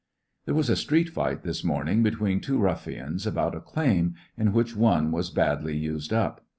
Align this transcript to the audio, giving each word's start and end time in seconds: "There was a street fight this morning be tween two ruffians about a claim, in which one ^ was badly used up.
"There 0.45 0.55
was 0.55 0.67
a 0.67 0.75
street 0.75 1.09
fight 1.09 1.43
this 1.43 1.63
morning 1.63 2.01
be 2.01 2.09
tween 2.09 2.39
two 2.39 2.57
ruffians 2.57 3.27
about 3.27 3.53
a 3.53 3.59
claim, 3.59 4.15
in 4.35 4.51
which 4.51 4.75
one 4.75 5.09
^ 5.09 5.11
was 5.11 5.29
badly 5.29 5.77
used 5.77 6.11
up. 6.11 6.43